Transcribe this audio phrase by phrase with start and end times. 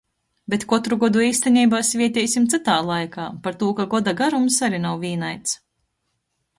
[0.53, 5.59] Bet kotru godu eistineibā svieteisim cytā laikā, partū ka goda garums ari nav vīnaids.